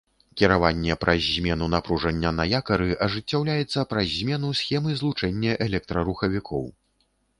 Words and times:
Кіраванне 0.41 0.93
праз 1.03 1.19
змену 1.33 1.65
напружання 1.73 2.31
на 2.39 2.47
якары 2.59 2.87
ажыццяўляецца 3.07 3.87
праз 3.91 4.07
змену 4.17 4.49
схемы 4.63 4.89
злучэння 5.03 5.51
электрарухавікоў. 5.67 6.63